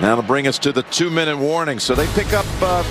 That'll 0.00 0.22
bring 0.22 0.48
us 0.48 0.58
to 0.60 0.72
the 0.72 0.82
two-minute 0.84 1.36
warning. 1.36 1.78
So 1.78 1.94
they 1.94 2.06
pick 2.14 2.32
up 2.32 2.46
uh, 2.60 2.82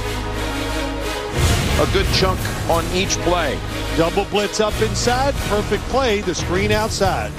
a 1.82 1.94
good 1.94 2.06
chunk 2.14 2.40
on 2.70 2.86
each 2.94 3.18
play. 3.26 3.58
Double 3.98 4.26
blitz 4.26 4.60
up 4.60 4.80
inside. 4.82 5.34
Perfect 5.50 5.84
play. 5.90 6.22
The 6.22 6.34
screen 6.34 6.72
outside. 6.72 7.32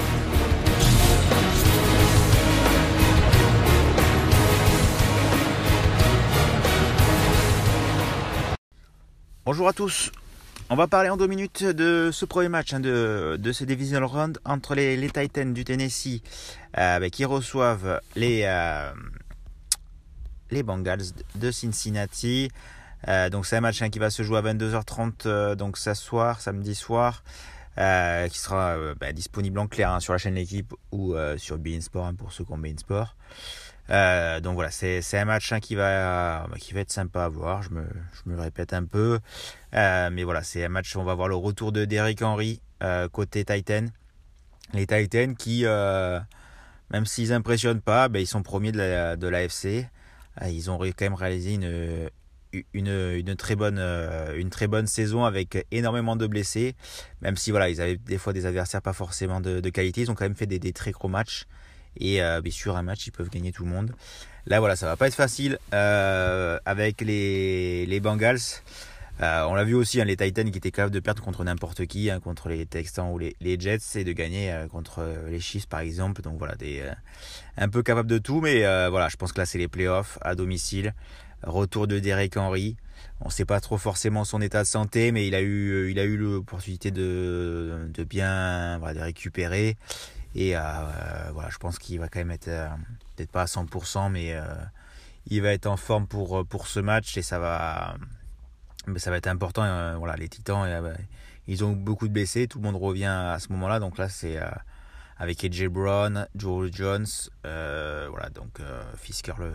Bonjour 9.45 9.69
à 9.69 9.73
tous. 9.73 10.13
On 10.71 10.77
va 10.77 10.87
parler 10.87 11.11
en 11.11 11.17
deux 11.17 11.27
minutes 11.27 11.65
de 11.65 12.11
ce 12.13 12.25
premier 12.25 12.49
match 12.49 12.73
hein, 12.73 12.81
de, 12.81 13.37
de 13.39 13.53
ce 13.53 13.65
divisional 13.65 14.05
round 14.05 14.39
entre 14.45 14.75
les, 14.75 14.97
les 14.97 15.11
Titans 15.11 15.53
du 15.53 15.65
Tennessee 15.65 16.23
euh, 16.79 17.09
qui 17.11 17.25
reçoivent 17.25 18.01
les, 18.15 18.43
euh, 18.45 18.91
les 20.53 20.63
Bengals 20.63 21.03
de 21.35 21.51
Cincinnati. 21.51 22.51
Euh, 23.09 23.31
donc 23.31 23.47
c'est 23.47 23.57
un 23.57 23.61
match 23.61 23.83
hein, 23.83 23.91
qui 23.91 23.99
va 23.99 24.11
se 24.11 24.23
jouer 24.23 24.39
à 24.39 24.43
22h30 24.43 25.13
euh, 25.27 25.55
donc 25.57 25.77
ce 25.77 25.95
soir, 25.95 26.41
samedi 26.41 26.75
soir, 26.75 27.25
euh, 27.79 28.29
qui 28.29 28.39
sera 28.39 28.77
bah, 29.01 29.13
disponible 29.13 29.59
en 29.59 29.67
clair 29.67 29.91
hein, 29.91 29.99
sur 29.99 30.13
la 30.13 30.19
chaîne 30.19 30.35
L'équipe 30.35 30.73
ou 30.93 31.15
sur 31.39 31.59
Bein 31.59 31.81
Sport 31.81 32.07
hein, 32.07 32.15
pour 32.15 32.33
ceux 32.33 32.45
qui 32.45 32.53
ont 32.53 32.59
Bein 32.59 32.77
Sport. 32.77 33.17
Euh, 33.91 34.41
donc 34.41 34.55
voilà, 34.55 34.71
c'est 34.71 35.03
un 35.15 35.25
match 35.25 35.53
hein, 35.53 35.59
qui 35.59 35.75
va 35.75 36.47
bah, 36.47 36.57
qui 36.59 36.73
va 36.73 36.81
être 36.81 36.93
sympa 36.93 37.25
à 37.25 37.29
voir. 37.29 37.63
Je 37.63 37.71
me 37.71 37.85
je 38.13 38.31
me 38.31 38.41
répète 38.41 38.73
un 38.73 38.85
peu, 38.85 39.19
mais 39.73 40.23
voilà, 40.23 40.43
c'est 40.43 40.65
un 40.65 40.69
match. 40.69 40.95
où 40.95 41.01
On 41.01 41.05
va 41.05 41.15
voir 41.15 41.29
le 41.29 41.35
retour 41.35 41.73
de 41.73 41.85
Derrick 41.85 42.23
Henry 42.23 42.61
côté 43.11 43.45
Titan. 43.45 43.87
Les 44.75 44.87
Titans 44.87 45.35
qui, 45.35 45.65
même 45.65 47.07
s'ils 47.07 47.33
impressionnent 47.33 47.81
pas, 47.81 48.09
ben, 48.09 48.21
ils 48.21 48.27
sont 48.27 48.43
premiers 48.43 48.71
de 48.71 48.79
la 48.79 49.17
l'AFC. 49.17 49.67
Euh, 49.67 49.83
Ils 50.49 50.71
ont 50.71 50.79
quand 50.79 51.03
même 51.03 51.15
réalisé 51.15 51.55
une 51.55 52.11
une, 52.75 52.89
une 52.89 53.37
très 53.37 53.57
bonne 53.57 53.79
euh, 53.79 54.37
une 54.37 54.51
très 54.51 54.67
bonne 54.67 54.87
saison 54.87 55.25
avec 55.25 55.67
énormément 55.71 56.17
de 56.17 56.27
blessés. 56.27 56.75
Même 57.21 57.37
si 57.37 57.51
voilà, 57.51 57.71
ils 57.71 57.81
avaient 57.81 57.97
des 57.97 58.19
fois 58.19 58.33
des 58.33 58.47
adversaires 58.47 58.83
pas 58.83 58.93
forcément 58.93 59.41
de, 59.41 59.61
qualité, 59.71 60.03
ils 60.03 60.11
ont 60.11 60.15
quand 60.15 60.25
même 60.25 60.37
fait 60.37 60.47
des, 60.47 60.59
des 60.59 60.73
très 60.73 60.91
gros 60.93 61.09
matchs. 61.09 61.47
Et 61.99 62.23
euh, 62.23 62.41
sûr, 62.51 62.77
un 62.77 62.83
match, 62.83 63.07
ils 63.07 63.11
peuvent 63.11 63.29
gagner 63.29 63.53
tout 63.53 63.65
le 63.65 63.71
monde. 63.71 63.95
Là, 64.47 64.61
voilà, 64.61 64.77
ça 64.77 64.87
va 64.87 64.97
pas 64.97 65.09
être 65.09 65.15
facile 65.15 65.59
euh, 65.75 66.59
avec 66.65 67.01
les, 67.01 67.87
les 67.87 68.01
Bengals. 68.01 68.41
Euh, 69.23 69.45
on 69.45 69.55
l'a 69.55 69.63
vu 69.63 69.75
aussi, 69.75 70.01
hein, 70.01 70.05
les 70.05 70.17
Titans 70.17 70.51
qui 70.51 70.59
étaient 70.59 70.73
capables 70.73 70.95
de 70.95 70.99
perdre 70.99 71.23
contre 71.23 71.45
n'importe 71.45 71.87
qui, 71.87 72.11
hein, 72.11 72.19
contre 72.19 72.49
les 72.49 72.67
Texans 72.67 73.13
ou 73.13 73.19
les, 73.19 73.61
Jets, 73.61 73.79
et 73.95 74.05
de 74.05 74.13
gagner 74.13 74.51
euh, 74.51 74.67
contre 74.67 74.99
euh, 74.99 75.29
les 75.31 75.39
Chiefs 75.39 75.69
par 75.69 75.81
exemple. 75.81 76.23
Donc 76.23 76.39
voilà, 76.39 76.55
un 77.57 77.69
peu 77.69 77.83
capables 77.83 78.09
de 78.09 78.19
tout, 78.19 78.41
mais 78.41 78.61
voilà, 78.89 79.09
je 79.09 79.17
pense 79.17 79.33
que 79.33 79.39
là 79.39 79.47
c'est 79.47 79.59
les 79.59 79.69
playoffs 79.69 80.19
à 80.23 80.35
domicile. 80.35 80.95
Retour 81.45 81.87
de 81.87 81.99
Derek 81.99 82.37
Henry. 82.37 82.77
On 83.21 83.31
sait 83.31 83.45
pas 83.45 83.61
trop 83.61 83.79
forcément 83.79 84.25
son 84.25 84.41
état 84.41 84.63
de 84.63 84.69
santé, 84.69 85.13
mais 85.13 85.27
il 85.27 85.35
a 85.35 85.41
eu, 85.41 85.93
l'opportunité 86.17 86.91
de, 86.91 87.91
bien 88.09 88.79
de 88.79 89.01
récupérer. 89.01 89.77
Et 90.35 90.53
voilà, 90.53 91.49
je 91.51 91.59
pense 91.59 91.79
qu'il 91.79 92.01
va 92.01 92.09
quand 92.09 92.21
même 92.21 92.31
être 92.33 92.51
peut-être 93.17 93.31
pas 93.31 93.43
à 93.43 93.47
100%, 93.47 94.11
mais 94.11 94.35
il 95.29 95.43
va 95.43 95.53
être 95.53 95.67
en 95.67 95.77
forme 95.77 96.07
pour 96.07 96.67
ce 96.67 96.81
match 96.81 97.17
et 97.17 97.23
ça 97.23 97.39
va, 97.39 97.97
mais 98.87 98.99
ça 98.99 99.11
va 99.11 99.17
être 99.17 99.27
important. 99.27 99.63
euh, 99.65 99.97
voilà, 99.97 100.17
les 100.17 100.29
Titans, 100.29 100.65
euh, 100.67 100.95
ils 101.47 101.65
ont 101.65 101.73
beaucoup 101.73 102.09
de 102.09 102.13
blessés, 102.13 102.47
tout 102.49 102.59
le 102.59 102.65
monde 102.65 102.77
revient 102.77 103.05
à 103.07 103.39
ce 103.39 103.49
moment-là, 103.53 103.81
donc 103.81 103.99
là 103.99 104.09
c'est 104.09 104.39
euh, 104.39 104.49
avec 105.19 105.45
AJ 105.45 105.67
Brown, 105.67 106.27
Joe 106.35 106.71
Jones, 106.73 107.07
voilà, 107.43 108.31
donc 108.35 108.61
Fisker 108.97 109.35
le 109.39 109.53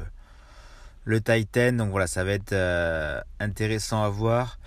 le 1.06 1.22
Titan, 1.22 1.72
donc 1.72 1.92
voilà, 1.92 2.06
ça 2.06 2.26
va 2.26 2.32
être 2.34 2.54
intéressant 3.40 4.04
à 4.04 4.10
voir. 4.10 4.60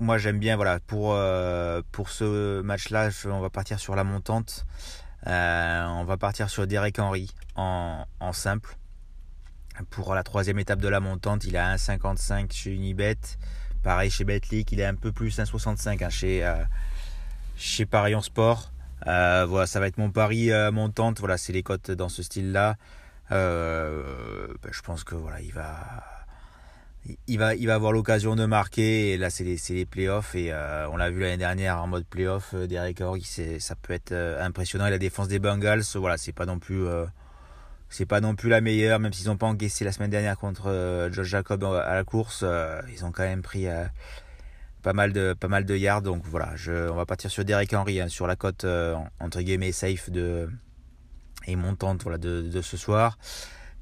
Moi 0.00 0.18
j'aime 0.18 0.40
bien, 0.40 0.56
voilà, 0.56 0.80
pour 0.80 1.14
ce 1.14 2.60
match-là, 2.62 3.10
on 3.26 3.40
va 3.40 3.50
partir 3.50 3.78
sur 3.78 3.94
la 3.94 4.02
montante. 4.02 4.66
On 5.24 6.04
va 6.04 6.16
partir 6.16 6.50
sur 6.50 6.66
Derek 6.66 6.98
Henry 6.98 7.30
en, 7.54 8.04
en 8.18 8.32
simple. 8.32 8.76
Pour 9.90 10.14
la 10.14 10.24
troisième 10.24 10.58
étape 10.58 10.80
de 10.80 10.88
la 10.88 10.98
montante, 11.00 11.44
il 11.44 11.56
a 11.56 11.76
1,55 11.76 12.52
chez 12.52 12.74
Unibet. 12.74 13.16
Pareil 13.82 14.10
chez 14.10 14.24
Betlic, 14.24 14.70
il 14.72 14.80
est 14.80 14.84
un 14.84 14.94
peu 14.94 15.10
plus 15.10 15.38
1,65 15.38 16.04
hein, 16.04 16.08
chez, 16.08 16.44
euh, 16.46 16.54
chez 17.56 17.84
Paris 17.84 18.14
en 18.14 18.20
Sport. 18.20 18.70
Euh, 19.08 19.44
voilà, 19.48 19.66
ça 19.66 19.80
va 19.80 19.88
être 19.88 19.98
mon 19.98 20.10
pari 20.10 20.52
euh, 20.52 20.70
montante. 20.70 21.18
Voilà, 21.18 21.36
c'est 21.36 21.52
les 21.52 21.64
cotes 21.64 21.90
dans 21.90 22.08
ce 22.08 22.22
style-là. 22.22 22.76
Ben, 23.30 23.36
je 24.70 24.82
pense 24.82 25.02
que 25.02 25.16
voilà, 25.16 25.40
il 25.40 25.52
va, 27.38 27.74
avoir 27.74 27.90
l'occasion 27.90 28.36
de 28.36 28.46
marquer. 28.46 29.12
Et 29.12 29.16
là, 29.18 29.30
c'est 29.30 29.42
les, 29.42 29.58
les 29.70 29.86
playoffs. 29.86 30.36
Et 30.36 30.54
on 30.92 30.96
l'a 30.96 31.10
vu 31.10 31.20
l'année 31.20 31.36
dernière 31.38 31.82
en 31.82 31.88
mode 31.88 32.06
playoff. 32.06 32.54
Derek 32.54 33.02
c'est, 33.24 33.58
ça 33.58 33.74
peut 33.74 33.94
être 33.94 34.12
impressionnant. 34.12 34.86
Et 34.86 34.90
la 34.90 34.98
défense 34.98 35.26
des 35.26 35.40
Bengals, 35.40 35.82
voilà, 35.96 36.18
c'est 36.18 36.32
pas 36.32 36.46
non 36.46 36.60
plus, 36.60 36.86
c'est 37.92 38.06
pas 38.06 38.20
non 38.20 38.34
plus 38.34 38.48
la 38.48 38.60
meilleure. 38.60 38.98
Même 38.98 39.12
s'ils 39.12 39.28
n'ont 39.28 39.36
pas 39.36 39.46
encaissé 39.46 39.84
la 39.84 39.92
semaine 39.92 40.10
dernière 40.10 40.38
contre 40.38 40.68
euh, 40.68 41.12
Josh 41.12 41.28
Jacob 41.28 41.62
à 41.64 41.94
la 41.94 42.04
course, 42.04 42.40
euh, 42.42 42.80
ils 42.92 43.04
ont 43.04 43.12
quand 43.12 43.22
même 43.22 43.42
pris 43.42 43.68
euh, 43.68 43.84
pas 44.82 44.94
mal 44.94 45.12
de, 45.12 45.34
pas 45.34 45.48
mal 45.48 45.64
de 45.64 45.76
yards. 45.76 46.02
Donc 46.02 46.24
voilà, 46.24 46.56
je, 46.56 46.90
on 46.90 46.96
va 46.96 47.06
partir 47.06 47.30
sur 47.30 47.44
Derek 47.44 47.72
Henry 47.74 48.00
hein, 48.00 48.08
sur 48.08 48.26
la 48.26 48.34
cote 48.34 48.64
euh, 48.64 48.96
entre 49.20 49.42
guillemets 49.42 49.72
safe 49.72 50.10
de 50.10 50.48
et 51.46 51.56
montante 51.56 52.02
voilà, 52.02 52.18
de, 52.18 52.42
de 52.42 52.62
ce 52.62 52.76
soir. 52.76 53.18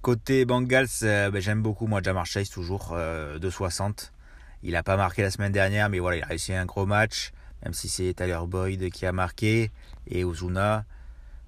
Côté 0.03 0.44
Bengals, 0.44 0.88
ben, 1.03 1.41
j'aime 1.41 1.62
beaucoup 1.62 1.87
moi 1.87 2.00
Jamar 2.03 2.25
Chase 2.25 2.48
toujours 2.48 2.97
de 2.97 3.50
60. 3.50 4.15
Il 4.62 4.75
a 4.75 4.82
pas 4.82 4.97
marqué 4.97 5.21
la 5.21 5.31
semaine 5.31 5.53
dernière, 5.53 5.91
mais 5.91 5.98
voilà, 5.98 6.16
il 6.16 6.22
a 6.22 6.27
réussi 6.27 6.54
un 6.54 6.65
gros 6.65 6.87
match, 6.87 7.32
même 7.62 7.75
si 7.75 7.91
c'est 7.91 8.15
Tyler 8.15 8.41
Boyd 8.47 8.91
qui 8.91 9.04
a 9.04 9.12
marqué 9.12 9.71
et 10.06 10.25
Ozuna, 10.25 10.87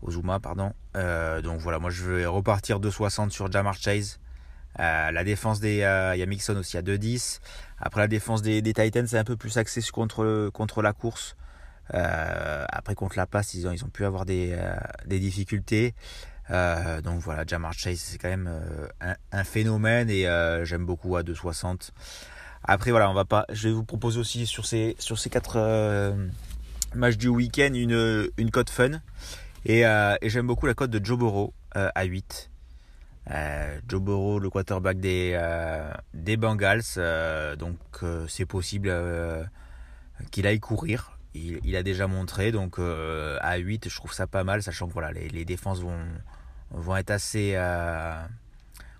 Ozuma 0.03 0.39
pardon. 0.39 0.75
Euh, 0.97 1.41
donc 1.41 1.61
voilà, 1.61 1.79
moi 1.79 1.91
je 1.91 2.05
vais 2.05 2.27
repartir 2.27 2.81
de 2.81 2.91
60 2.91 3.33
sur 3.33 3.51
Jamar 3.51 3.75
Chase. 3.75 4.19
Euh, 4.81 5.11
la 5.11 5.25
défense 5.25 5.61
des, 5.61 5.83
euh, 5.83 6.17
il 6.17 6.57
aussi 6.57 6.77
à 6.77 6.83
2-10. 6.83 7.41
Après 7.79 8.01
la 8.01 8.09
défense 8.09 8.43
des, 8.43 8.63
Titans, 8.63 9.07
c'est 9.07 9.19
un 9.19 9.25
peu 9.25 9.37
plus 9.37 9.57
axé 9.59 9.81
contre 9.93 10.51
contre 10.53 10.83
la 10.83 10.93
course. 10.93 11.37
Après 11.91 12.95
contre 12.95 13.19
la 13.19 13.27
passe, 13.27 13.55
ils 13.55 13.67
ont 13.67 13.73
ils 13.73 13.85
ont 13.85 13.89
pu 13.89 14.05
avoir 14.05 14.25
des 14.25 14.57
des 15.07 15.19
difficultés. 15.19 15.95
Donc 16.49 17.21
voilà, 17.21 17.45
Jamar 17.47 17.73
Chase, 17.73 17.99
c'est 17.99 18.19
quand 18.19 18.29
même 18.29 18.51
un, 19.01 19.15
un 19.33 19.45
phénomène 19.45 20.09
et 20.09 20.23
j'aime 20.65 20.87
beaucoup 20.87 21.17
à 21.17 21.23
2,60. 21.23 21.91
Après 22.65 22.93
voilà, 22.93 23.11
on 23.11 23.15
va 23.15 23.25
pas. 23.25 23.45
Je 23.51 23.69
vais 23.69 23.75
vous 23.75 23.85
proposer 23.85 24.21
aussi 24.21 24.47
sur 24.47 24.65
ces 24.65 24.97
sur 24.99 25.19
ces 25.19 25.29
quatre 25.29 25.59
matchs 26.95 27.17
du 27.19 27.29
week-end 27.29 27.75
une 27.75 28.31
une 28.39 28.51
cote 28.51 28.71
fun 28.71 29.01
et, 29.65 29.87
euh, 29.87 30.17
et 30.21 30.28
j'aime 30.28 30.47
beaucoup 30.47 30.67
la 30.67 30.75
cote 30.75 30.91
de 30.91 31.05
Joe 31.05 31.19
Burrow 31.19 31.55
euh, 31.77 31.89
à 31.95 32.05
8. 32.05 32.50
Euh, 33.31 33.81
Joe 33.89 34.03
Burrow, 34.03 34.39
le 34.41 34.50
quarterback 34.50 34.99
des 34.99 35.33
euh, 35.34 35.93
Bengals, 36.37 37.56
donc 37.59 37.78
c'est 38.28 38.47
possible 38.47 38.93
qu'il 40.31 40.47
aille 40.47 40.61
courir. 40.61 41.19
Il, 41.34 41.77
a 41.77 41.83
déjà 41.83 42.09
montré, 42.09 42.53
donc 42.53 42.78
à 42.78 43.56
8, 43.56 43.89
je 43.89 43.97
trouve 43.97 44.12
ça 44.12 44.27
pas 44.27 44.45
mal, 44.45 44.62
sachant 44.62 44.89
que 44.89 44.93
voilà, 44.93 45.12
les, 45.12 45.45
défenses 45.45 45.81
vont, 45.81 45.99
vont 46.73 46.97
être 46.97 47.11
assez, 47.11 47.53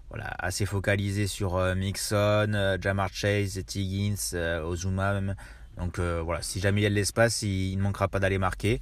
voilà, 0.09 0.31
assez 0.39 0.65
focalisées 0.65 1.27
sur 1.27 1.59
Mixon, 1.75 2.79
Jamar 2.81 3.13
Chase, 3.13 3.61
Tiggins, 3.67 4.15
euh. 4.35 5.35
Donc 5.77 5.99
voilà, 5.99 6.43
si 6.43 6.61
jamais 6.61 6.81
il 6.81 6.85
y 6.85 6.87
a 6.87 6.91
de 6.91 6.95
l'espace, 6.95 7.43
il, 7.43 7.73
il 7.73 7.77
ne 7.77 7.83
manquera 7.83 8.07
pas 8.07 8.21
d'aller 8.21 8.39
marquer. 8.39 8.81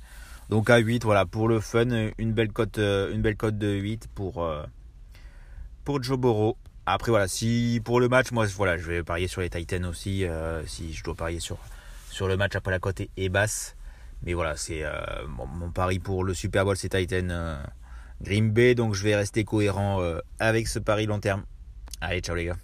Donc 0.51 0.69
à 0.69 0.79
8, 0.79 1.05
voilà, 1.05 1.27
pour 1.27 1.47
le 1.47 1.61
fun, 1.61 2.11
une 2.19 2.33
belle 2.33 2.53
cote, 2.53 2.79
euh, 2.79 3.15
de 3.15 3.69
8 3.69 4.09
pour, 4.13 4.43
euh, 4.43 4.65
pour 5.85 6.03
Joe 6.03 6.19
Burrow. 6.19 6.57
Après 6.87 7.13
voilà, 7.13 7.29
si 7.29 7.81
pour 7.85 8.01
le 8.01 8.09
match, 8.09 8.33
moi 8.33 8.47
voilà, 8.57 8.77
je 8.77 8.83
vais 8.83 9.05
parier 9.05 9.29
sur 9.29 9.43
les 9.43 9.49
Titans 9.49 9.87
aussi, 9.87 10.25
euh, 10.25 10.67
si 10.67 10.93
je 10.93 11.05
dois 11.05 11.15
parier 11.15 11.39
sur 11.39 11.57
le 12.27 12.37
match 12.37 12.57
après 12.57 12.73
la 12.73 12.81
cote 12.81 13.01
est, 13.17 13.29
basse. 13.29 13.77
Mais 14.25 14.35
voilà, 14.35 14.57
c'est 14.57 14.83
mon, 15.29 15.71
pari 15.71 16.01
pour 16.01 16.25
le 16.25 16.35
Super 16.35 16.65
Bowl, 16.65 16.77
c'est 16.77 16.89
Titan 16.89 17.29
euh, 17.31 17.63
Green 18.21 18.51
Bay. 18.51 18.75
Donc 18.75 18.95
je 18.95 19.05
vais 19.05 19.15
rester 19.15 19.45
cohérent 19.45 20.03
avec 20.41 20.67
ce 20.67 20.81
pari 20.81 21.07
long 21.07 21.21
terme. 21.21 21.45
Allez, 22.01 22.23
ciao 22.23 22.35
les 22.35 22.47
gars. 22.47 22.57